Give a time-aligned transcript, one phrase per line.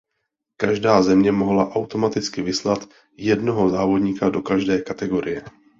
[0.57, 5.41] Každá země mohla automaticky vyslat jednoho závodníka do každé kategorie.